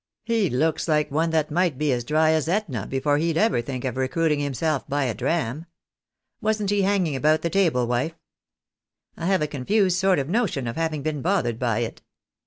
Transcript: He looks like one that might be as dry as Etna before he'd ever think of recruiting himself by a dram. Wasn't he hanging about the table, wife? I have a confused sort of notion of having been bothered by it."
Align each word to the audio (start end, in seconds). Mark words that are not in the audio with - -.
He 0.23 0.49
looks 0.49 0.87
like 0.87 1.11
one 1.11 1.29
that 1.29 1.51
might 1.51 1.77
be 1.77 1.91
as 1.91 2.03
dry 2.03 2.31
as 2.31 2.47
Etna 2.49 2.87
before 2.87 3.19
he'd 3.19 3.37
ever 3.37 3.61
think 3.61 3.85
of 3.85 3.97
recruiting 3.97 4.39
himself 4.39 4.89
by 4.89 5.03
a 5.03 5.13
dram. 5.13 5.67
Wasn't 6.41 6.71
he 6.71 6.81
hanging 6.81 7.15
about 7.15 7.43
the 7.43 7.51
table, 7.51 7.85
wife? 7.85 8.15
I 9.15 9.27
have 9.27 9.43
a 9.43 9.47
confused 9.47 9.99
sort 9.99 10.17
of 10.17 10.27
notion 10.27 10.65
of 10.65 10.75
having 10.75 11.03
been 11.03 11.21
bothered 11.21 11.59
by 11.59 11.81
it." 11.81 12.01